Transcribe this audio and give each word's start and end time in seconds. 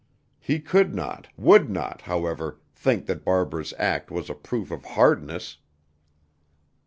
He 0.39 0.59
could 0.59 0.95
not, 0.95 1.27
would 1.37 1.69
not, 1.69 2.01
however, 2.01 2.59
think 2.73 3.05
that 3.05 3.23
Barbara's 3.23 3.71
act 3.77 4.09
was 4.09 4.31
a 4.31 4.33
proof 4.33 4.71
of 4.71 4.83
hardness. 4.83 5.57